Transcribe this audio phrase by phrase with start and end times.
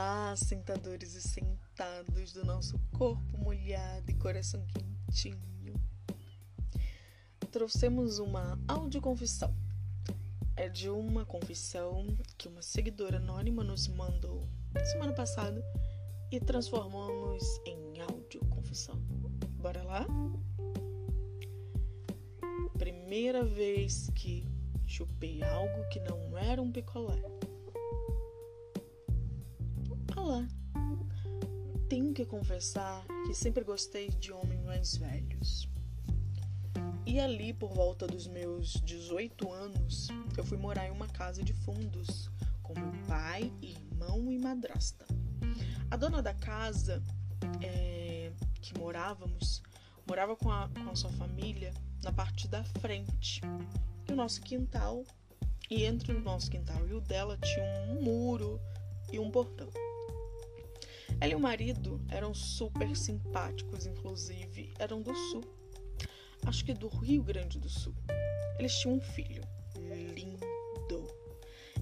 [0.00, 5.74] Olá, sentadores e sentados do nosso corpo molhado e coração quentinho.
[7.50, 9.52] Trouxemos uma audioconfissão.
[10.54, 14.46] É de uma confissão que uma seguidora anônima nos mandou
[14.84, 15.60] semana passada
[16.30, 19.00] e transformamos em audioconfissão.
[19.60, 20.06] Bora lá?
[22.78, 24.46] Primeira vez que
[24.86, 27.37] chupei algo que não era um picolé.
[30.28, 30.46] Olá.
[31.88, 35.66] Tenho que confessar que sempre gostei de homens mais velhos.
[37.06, 41.54] E ali, por volta dos meus 18 anos, eu fui morar em uma casa de
[41.54, 42.30] fundos
[42.62, 45.06] com meu pai, irmão e madrasta.
[45.90, 47.02] A dona da casa
[47.62, 49.62] é, que morávamos
[50.06, 51.72] morava com a, com a sua família
[52.02, 53.40] na parte da frente.
[54.06, 55.04] E o nosso quintal,
[55.70, 58.60] e entre o nosso quintal e o dela tinha um muro
[59.10, 59.70] e um portão.
[61.20, 65.44] Ela e o marido eram super simpáticos, inclusive eram do sul.
[66.46, 67.94] Acho que do Rio Grande do Sul.
[68.58, 69.42] Eles tinham um filho
[70.14, 71.06] lindo.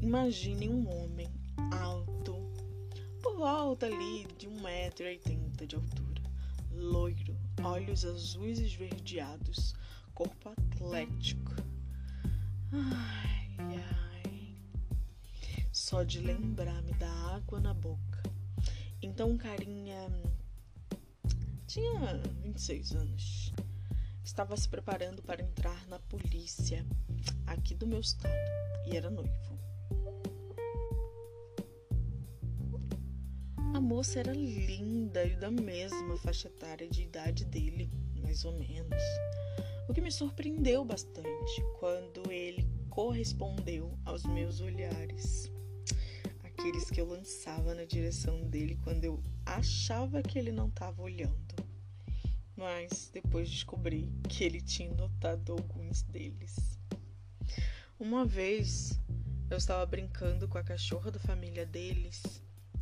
[0.00, 1.28] Imaginem um homem
[1.72, 2.34] alto,
[3.22, 6.22] por volta ali de 1,80m de altura,
[6.70, 9.74] loiro, olhos azuis esverdeados,
[10.14, 11.54] corpo atlético.
[12.72, 14.56] Ai, ai.
[15.72, 18.13] Só de lembrar me dá água na boca.
[19.04, 20.10] Então, carinha
[21.66, 23.52] tinha 26 anos.
[24.24, 26.86] Estava se preparando para entrar na polícia
[27.46, 28.32] aqui do meu estado
[28.86, 29.58] e era noivo.
[33.74, 37.90] A moça era linda e da mesma faixa etária de idade dele,
[38.22, 39.02] mais ou menos.
[39.86, 45.52] O que me surpreendeu bastante quando ele correspondeu aos meus olhares
[46.64, 51.54] aqueles que eu lançava na direção dele quando eu achava que ele não estava olhando.
[52.56, 56.78] Mas depois descobri que ele tinha notado alguns deles.
[58.00, 58.98] Uma vez
[59.50, 62.22] eu estava brincando com a cachorra da família deles,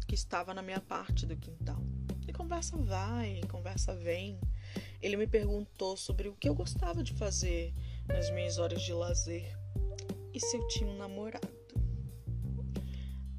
[0.07, 1.83] que estava na minha parte do quintal.
[2.29, 4.39] E conversa vai, conversa vem.
[5.01, 7.75] Ele me perguntou sobre o que eu gostava de fazer
[8.07, 9.59] nas minhas horas de lazer
[10.33, 11.62] e se eu tinha um namorado.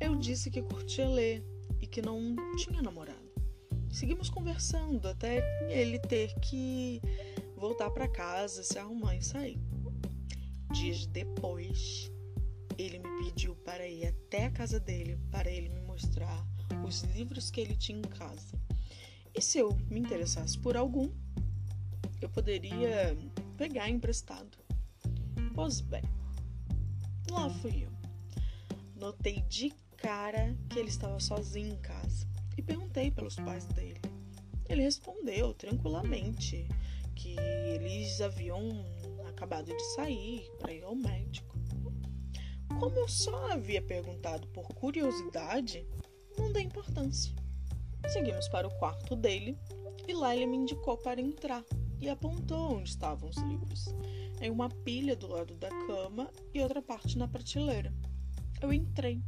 [0.03, 1.41] Eu disse que curtia ler
[1.79, 3.31] e que não tinha namorado.
[3.89, 5.41] Seguimos conversando até
[5.71, 7.01] ele ter que
[7.55, 9.61] voltar para casa, se arrumar e sair.
[10.73, 12.11] Dias depois,
[12.77, 16.45] ele me pediu para ir até a casa dele para ele me mostrar
[16.85, 18.59] os livros que ele tinha em casa.
[19.33, 21.09] E se eu me interessasse por algum,
[22.19, 23.17] eu poderia
[23.55, 24.57] pegar emprestado.
[25.55, 26.03] Pois bem,
[27.31, 27.93] lá fui eu.
[28.97, 29.71] Notei de
[30.03, 32.27] cara que ele estava sozinho em casa
[32.57, 34.01] e perguntei pelos pais dele.
[34.67, 36.67] Ele respondeu tranquilamente
[37.15, 38.85] que eles haviam
[39.29, 41.57] acabado de sair para ir ao médico.
[42.79, 45.87] Como eu só havia perguntado por curiosidade,
[46.37, 47.33] não dei importância.
[48.09, 49.57] Seguimos para o quarto dele
[50.05, 51.63] e lá ele me indicou para entrar
[52.01, 53.85] e apontou onde estavam os livros,
[54.41, 57.93] em uma pilha do lado da cama e outra parte na prateleira.
[58.61, 59.21] Eu entrei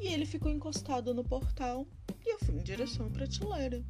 [0.00, 1.86] e ele ficou encostado no portal
[2.24, 3.84] e eu fui em direção à prateleira.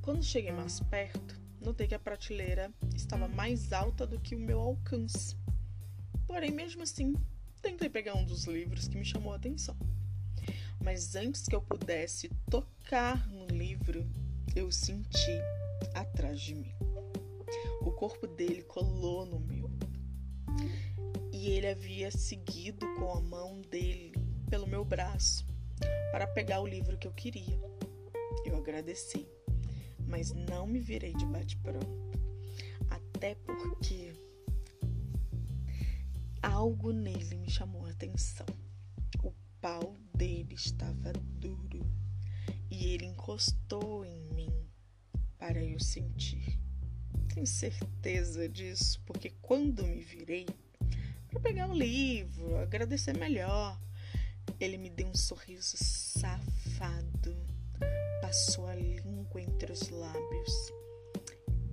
[0.00, 4.60] Quando cheguei mais perto, notei que a prateleira estava mais alta do que o meu
[4.60, 5.36] alcance.
[6.26, 7.14] Porém, mesmo assim,
[7.60, 9.76] tentei pegar um dos livros que me chamou a atenção.
[10.82, 14.06] Mas antes que eu pudesse tocar no livro,
[14.54, 15.38] eu senti
[15.94, 16.74] atrás de mim.
[17.82, 19.70] O corpo dele colou no meu.
[21.32, 24.23] E ele havia seguido com a mão dele
[24.54, 25.44] pelo meu braço
[26.12, 27.58] para pegar o livro que eu queria.
[28.44, 29.26] Eu agradeci,
[30.06, 32.20] mas não me virei de bate-pronto,
[32.88, 34.12] até porque
[36.40, 38.46] algo nele me chamou a atenção.
[39.24, 41.84] O pau dele estava duro
[42.70, 44.54] e ele encostou em mim
[45.36, 46.60] para eu sentir.
[47.34, 50.46] Tenho certeza disso, porque quando me virei
[51.28, 53.76] para pegar o livro, agradecer melhor,
[54.60, 57.36] ele me deu um sorriso safado,
[58.20, 60.72] passou a língua entre os lábios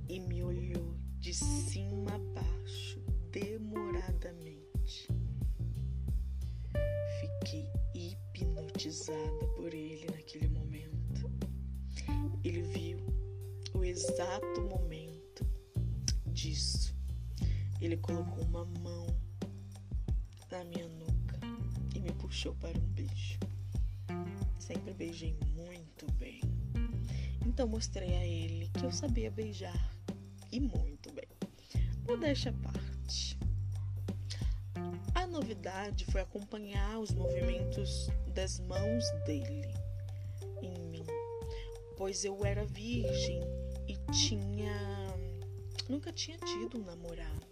[0.08, 3.00] e me olhou de cima a baixo
[3.32, 5.08] demoradamente.
[7.20, 11.32] Fiquei hipnotizada por ele naquele momento.
[12.44, 13.00] Ele viu
[13.74, 15.46] o exato momento
[16.28, 16.96] disso.
[17.80, 18.66] Ele colocou uma
[22.32, 23.38] puxou para um beijo.
[24.58, 26.40] Sempre beijei muito bem.
[27.46, 29.94] Então mostrei a ele que eu sabia beijar
[30.50, 31.28] e muito bem.
[32.08, 33.38] Modéstia à parte.
[35.14, 39.76] A novidade foi acompanhar os movimentos das mãos dele
[40.62, 41.06] em mim,
[41.98, 43.42] pois eu era virgem
[43.90, 44.74] e tinha
[45.90, 47.52] nunca tinha tido um namorado.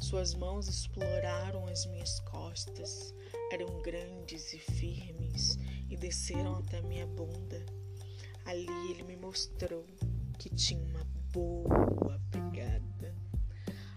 [0.00, 3.12] Suas mãos exploraram as minhas costas,
[3.50, 5.58] eram grandes e firmes
[5.88, 7.64] e desceram até minha bunda.
[8.44, 9.84] Ali ele me mostrou
[10.38, 13.14] que tinha uma boa pegada.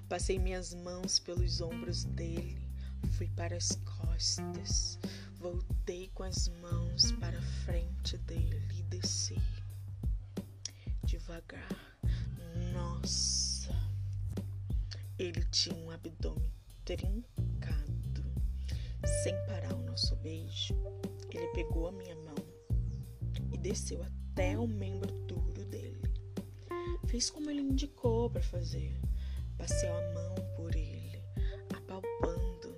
[0.10, 2.68] Passei minhas mãos pelos ombros dele,
[3.14, 5.00] fui para as costas,
[5.40, 9.36] voltei com as mãos para a frente dele e desci
[11.04, 11.70] devagar.
[12.74, 13.74] Nossa!
[15.18, 16.52] Ele tinha um abdômen
[16.84, 18.03] trincado.
[19.06, 20.76] Sem parar o nosso beijo,
[21.32, 22.36] ele pegou a minha mão
[23.52, 26.02] e desceu até o membro duro dele.
[27.08, 29.00] Fez como ele indicou para fazer.
[29.58, 31.22] Passei a mão por ele,
[31.76, 32.76] apalpando.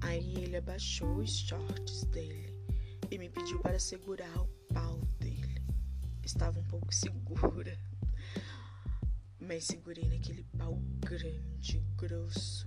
[0.00, 2.56] Aí ele abaixou os shorts dele
[3.10, 5.62] e me pediu para segurar o pau dele.
[6.24, 7.78] Estava um pouco segura
[9.52, 12.66] mas segurei naquele pau grande, grosso,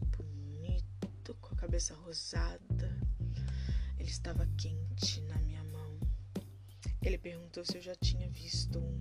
[1.75, 2.97] cabeça rosada.
[3.99, 5.99] Ele estava quente na minha mão.
[7.01, 8.97] Ele perguntou se eu já tinha visto um.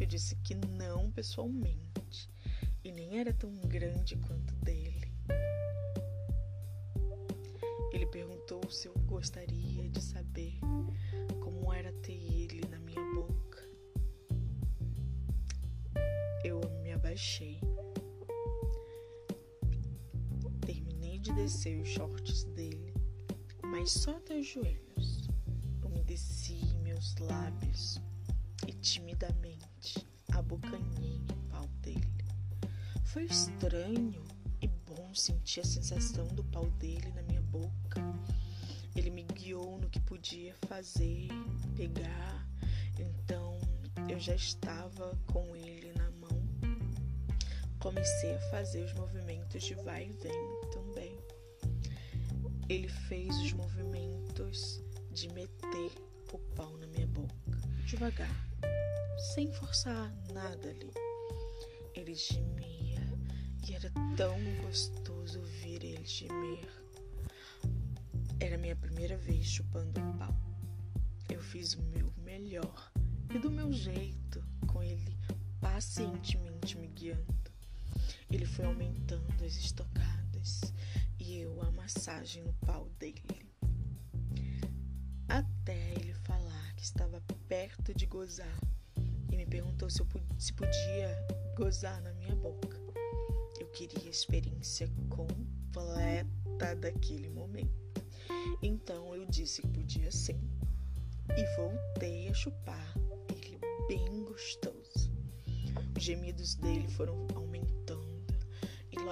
[0.00, 2.28] Eu disse que não pessoalmente,
[2.82, 5.12] e nem era tão grande quanto dele.
[7.92, 10.58] Ele perguntou se eu gostaria de saber
[11.40, 13.32] como era ter ele na minha boca.
[17.12, 17.60] baixei.
[17.60, 17.71] Terminei
[21.22, 22.92] de descer os shorts dele,
[23.62, 25.28] mas só até os joelhos.
[25.84, 28.00] Umedeci meus lábios
[28.66, 32.24] e timidamente abocanhei o pau dele.
[33.04, 34.24] Foi estranho
[34.60, 38.00] e bom sentir a sensação do pau dele na minha boca.
[38.96, 41.28] Ele me guiou no que podia fazer,
[41.76, 42.48] pegar,
[42.98, 43.60] então
[44.08, 45.81] eu já estava com ele
[47.82, 51.18] comecei a fazer os movimentos de vai e vem também.
[52.68, 54.80] Ele fez os movimentos
[55.10, 55.90] de meter
[56.32, 58.48] o pau na minha boca, devagar,
[59.34, 60.92] sem forçar nada ali.
[61.96, 63.02] Ele gemia
[63.66, 66.68] e era tão gostoso ouvir ele gemer.
[68.38, 70.36] Era minha primeira vez chupando um pau.
[71.28, 72.92] Eu fiz o meu melhor
[73.34, 75.18] e do meu jeito, com ele
[75.60, 77.41] pacientemente me guiando.
[78.30, 80.60] Ele foi aumentando as estocadas
[81.18, 83.50] e eu a massagem no pau dele.
[85.28, 88.58] Até ele falar que estava perto de gozar
[89.30, 90.06] e me perguntou se, eu,
[90.38, 92.80] se podia gozar na minha boca.
[93.60, 98.04] Eu queria a experiência completa daquele momento.
[98.62, 100.40] Então eu disse que podia sim
[101.36, 102.94] e voltei a chupar
[103.28, 103.58] ele
[103.88, 105.10] bem gostoso.
[105.96, 107.26] Os gemidos dele foram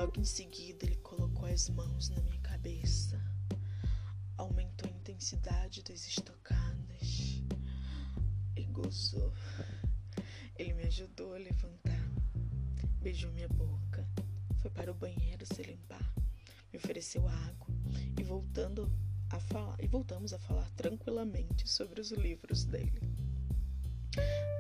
[0.01, 3.21] Logo em seguida, ele colocou as mãos na minha cabeça,
[4.39, 7.43] aumentou a intensidade das estocadas.
[8.57, 9.31] E gozou.
[10.57, 12.11] Ele me ajudou a levantar,
[13.03, 14.09] beijou minha boca,
[14.63, 16.15] foi para o banheiro se limpar,
[16.73, 17.69] me ofereceu água.
[18.19, 18.91] E voltando
[19.29, 23.03] a falar e voltamos a falar tranquilamente sobre os livros dele.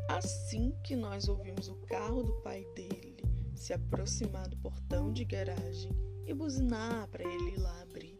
[0.06, 3.19] Assim que nós ouvimos o carro do pai dele
[3.60, 5.92] se aproximar do portão de garagem
[6.26, 8.18] e buzinar para ele ir lá abrir.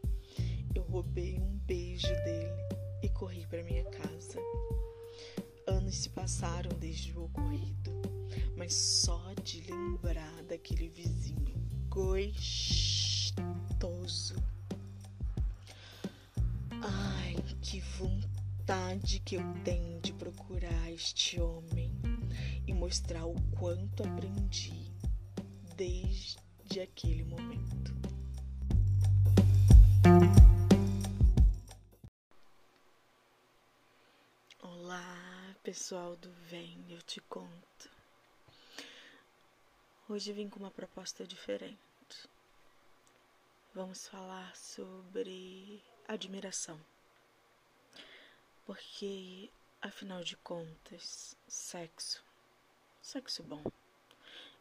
[0.74, 2.52] Eu roubei um beijo dele
[3.02, 4.38] e corri para minha casa.
[5.66, 7.90] Anos se passaram desde o ocorrido,
[8.54, 13.16] mas só de lembrar daquele vizinho gostoso.
[16.82, 21.90] Ai, que vontade que eu tenho de procurar este homem
[22.66, 24.89] e mostrar o quanto aprendi
[25.80, 27.90] desde aquele momento.
[34.60, 37.90] Olá, pessoal do Vem, eu te conto.
[40.06, 41.78] Hoje vim com uma proposta diferente.
[43.72, 46.78] Vamos falar sobre admiração.
[48.66, 49.48] Porque,
[49.80, 52.22] afinal de contas, sexo,
[53.00, 53.64] sexo bom,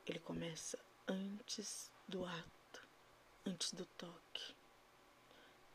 [0.08, 0.80] ele começa
[1.10, 2.88] antes do ato,
[3.44, 4.56] antes do toque.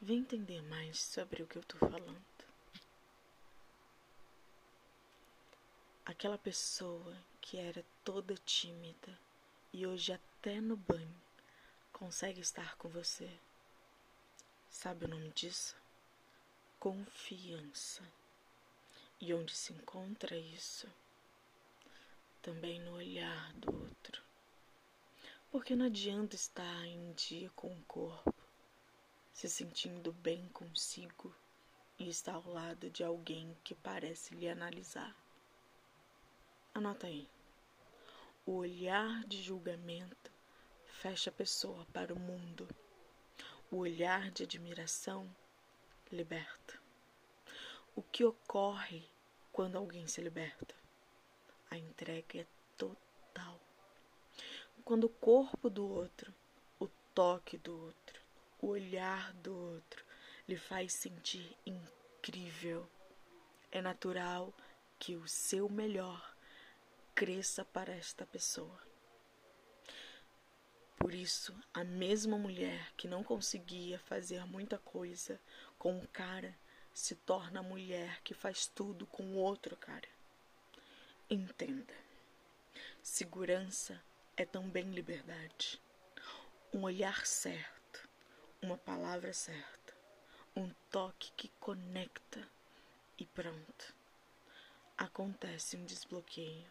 [0.00, 2.24] Vem entender mais sobre o que eu tô falando.
[6.06, 9.18] Aquela pessoa que era toda tímida
[9.72, 11.22] e hoje até no banho
[11.92, 13.28] consegue estar com você.
[14.70, 15.74] Sabe o nome disso?
[16.78, 18.02] Confiança.
[19.20, 20.86] E onde se encontra isso?
[22.42, 24.33] Também no olhar do outro.
[25.54, 28.34] Porque não adianta estar em dia com o corpo,
[29.32, 31.32] se sentindo bem consigo
[31.96, 35.16] e estar ao lado de alguém que parece lhe analisar.
[36.74, 37.28] Anota aí.
[38.44, 40.32] O olhar de julgamento
[40.86, 42.66] fecha a pessoa para o mundo.
[43.70, 45.32] O olhar de admiração
[46.10, 46.82] liberta.
[47.94, 49.08] O que ocorre
[49.52, 50.74] quando alguém se liberta?
[51.70, 52.46] A entrega é
[52.76, 53.63] total.
[54.84, 56.34] Quando o corpo do outro,
[56.78, 58.20] o toque do outro,
[58.60, 60.04] o olhar do outro
[60.46, 62.86] lhe faz sentir incrível,
[63.72, 64.52] é natural
[64.98, 66.36] que o seu melhor
[67.14, 68.78] cresça para esta pessoa.
[70.98, 75.40] Por isso, a mesma mulher que não conseguia fazer muita coisa
[75.78, 76.54] com um cara
[76.92, 80.08] se torna a mulher que faz tudo com outro cara.
[81.30, 81.94] Entenda.
[83.02, 83.98] Segurança
[84.36, 85.80] é também liberdade.
[86.72, 88.08] Um olhar certo,
[88.60, 89.94] uma palavra certa,
[90.56, 92.46] um toque que conecta
[93.16, 93.94] e pronto.
[94.98, 96.70] Acontece um desbloqueio.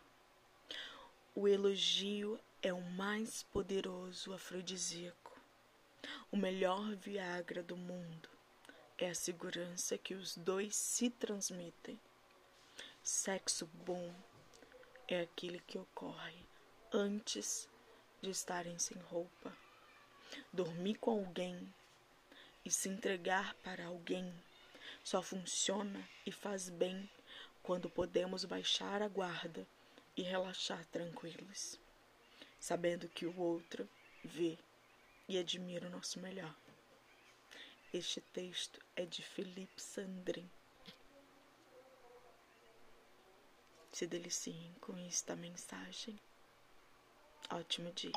[1.35, 5.39] O elogio é o mais poderoso afrodisíaco.
[6.31, 8.29] O melhor Viagra do mundo
[8.97, 11.99] é a segurança que os dois se transmitem.
[13.01, 14.13] Sexo bom
[15.07, 16.52] é aquele que ocorre
[16.93, 17.67] antes
[18.21, 19.55] de estarem sem roupa.
[20.51, 21.73] Dormir com alguém
[22.63, 24.31] e se entregar para alguém
[25.03, 27.09] só funciona e faz bem
[27.63, 29.67] quando podemos baixar a guarda
[30.15, 31.79] e relaxar tranquilos,
[32.59, 33.89] sabendo que o outro
[34.23, 34.57] vê
[35.27, 36.55] e admira o nosso melhor.
[37.91, 40.49] Este texto é de Felipe Sandrin.
[43.91, 46.19] Se deliciem com esta mensagem.
[47.51, 48.11] Ótimo dia.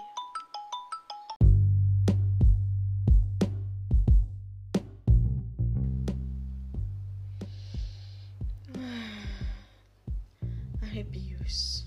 [10.82, 11.86] Arrepios.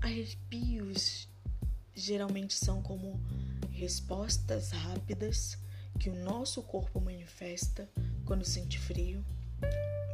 [0.00, 1.28] Arrepios
[1.94, 3.20] geralmente são como
[3.70, 5.58] respostas rápidas
[5.98, 7.88] que o nosso corpo manifesta
[8.24, 9.24] quando sente frio,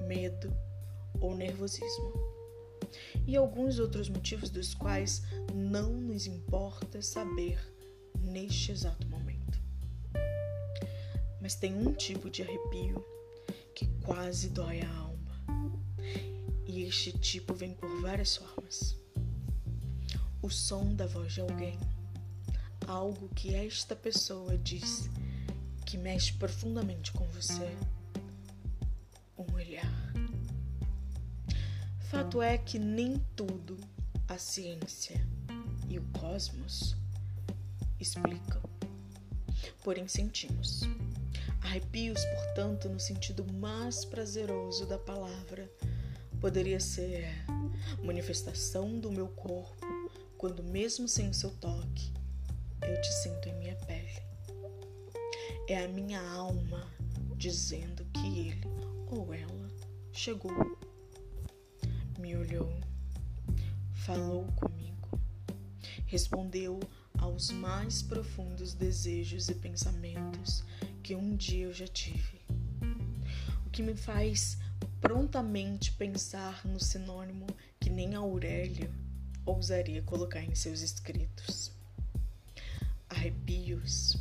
[0.06, 0.52] medo
[1.20, 2.39] ou nervosismo.
[3.26, 5.22] E alguns outros motivos dos quais
[5.54, 7.58] não nos importa saber
[8.20, 9.58] neste exato momento.
[11.40, 13.04] Mas tem um tipo de arrepio
[13.74, 15.44] que quase dói a alma.
[16.66, 19.00] E este tipo vem por várias formas
[20.42, 21.78] o som da voz de alguém,
[22.86, 25.10] algo que esta pessoa diz
[25.84, 27.76] que mexe profundamente com você,
[32.10, 33.78] Fato é que nem tudo
[34.26, 35.24] a ciência
[35.88, 36.96] e o cosmos
[38.00, 38.60] explicam,
[39.84, 40.80] porém sentimos.
[41.62, 45.70] Arrepios, portanto, no sentido mais prazeroso da palavra,
[46.40, 47.28] poderia ser
[48.02, 49.86] manifestação do meu corpo
[50.36, 52.12] quando, mesmo sem o seu toque,
[52.88, 54.20] eu te sinto em minha pele.
[55.68, 56.90] É a minha alma
[57.36, 58.66] dizendo que ele
[59.06, 59.70] ou ela
[60.12, 60.50] chegou,
[62.20, 62.70] me olhou,
[63.94, 65.18] falou comigo,
[66.06, 66.78] respondeu
[67.18, 70.62] aos mais profundos desejos e pensamentos
[71.02, 72.42] que um dia eu já tive.
[73.66, 74.58] O que me faz
[75.00, 77.46] prontamente pensar no sinônimo
[77.80, 78.92] que nem Aurélio
[79.46, 81.72] ousaria colocar em seus escritos.
[83.08, 84.18] Arrepios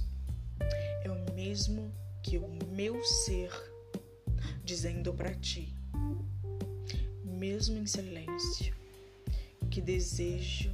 [1.04, 3.52] é o mesmo que o meu ser
[4.64, 5.76] dizendo para ti,
[7.40, 8.76] mesmo em silêncio,
[9.72, 10.70] que desejo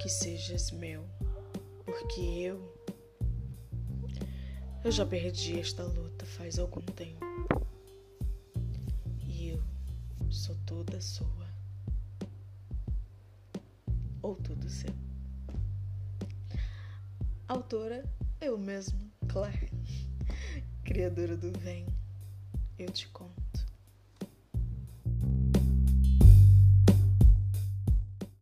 [0.00, 1.04] que sejas meu,
[1.84, 2.72] porque eu
[4.84, 7.18] eu já perdi esta luta faz algum tempo.
[9.26, 9.62] E eu
[10.30, 11.48] sou toda sua
[14.22, 14.94] ou tudo seu.
[17.48, 18.04] Autora,
[18.40, 19.72] eu mesma, Claire.
[20.84, 21.84] Criadora do Vem,
[22.78, 23.35] eu te conto.